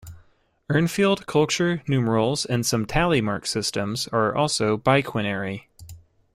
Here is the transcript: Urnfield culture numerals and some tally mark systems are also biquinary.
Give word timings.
Urnfield 0.67 1.27
culture 1.27 1.83
numerals 1.87 2.43
and 2.43 2.65
some 2.65 2.87
tally 2.87 3.21
mark 3.21 3.45
systems 3.45 4.07
are 4.07 4.33
also 4.35 4.75
biquinary. 4.75 5.65